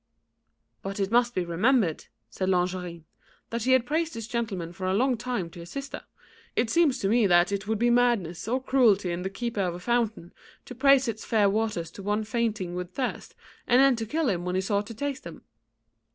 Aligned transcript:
"But 0.81 0.99
it 0.99 1.11
must 1.11 1.35
be 1.35 1.45
remembered," 1.45 2.05
said 2.27 2.49
Longarine, 2.49 3.05
"that 3.51 3.65
he 3.65 3.73
had 3.73 3.85
praised 3.85 4.15
this 4.15 4.25
gentleman 4.25 4.73
for 4.73 4.87
a 4.87 4.95
long 4.95 5.15
time 5.15 5.47
to 5.51 5.59
his 5.59 5.69
sister. 5.69 6.05
It 6.55 6.71
seems 6.71 6.97
to 7.01 7.07
me 7.07 7.27
that 7.27 7.51
it 7.51 7.67
would 7.67 7.77
be 7.77 7.91
madness 7.91 8.47
or 8.47 8.63
cruelty 8.63 9.11
in 9.11 9.21
the 9.21 9.29
keeper 9.29 9.61
of 9.61 9.75
a 9.75 9.79
fountain 9.79 10.33
to 10.65 10.73
praise 10.73 11.07
its 11.07 11.23
fair 11.23 11.47
waters 11.51 11.91
to 11.91 12.01
one 12.01 12.23
fainting 12.23 12.73
with 12.73 12.93
thirst, 12.95 13.35
and 13.67 13.79
then 13.79 13.95
to 13.97 14.07
kill 14.07 14.27
him 14.27 14.43
when 14.43 14.55
he 14.55 14.61
sought 14.61 14.87
to 14.87 14.95
taste 14.95 15.23
them." 15.23 15.43